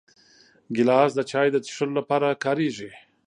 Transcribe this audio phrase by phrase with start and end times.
[0.75, 2.91] ګیلاس د چایو د څښلو لپاره کارېږي.